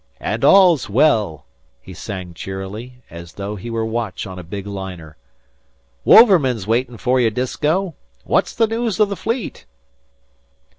"And 0.19 0.43
all's 0.43 0.89
well!" 0.89 1.45
he 1.79 1.93
sang 1.93 2.33
cheerily, 2.33 3.03
as 3.11 3.33
though 3.33 3.55
he 3.55 3.69
were 3.69 3.85
watch 3.85 4.25
on 4.25 4.39
a 4.39 4.43
big 4.43 4.65
liner. 4.65 5.15
"Wouverman's 6.03 6.65
waiting 6.65 6.97
fer 6.97 7.19
you, 7.19 7.29
Disko. 7.29 7.93
What's 8.23 8.55
the 8.55 8.65
news 8.65 8.99
o' 8.99 9.05
the 9.05 9.15
Fleet?" 9.15 9.67